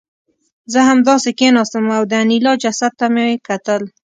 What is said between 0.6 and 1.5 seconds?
زه همداسې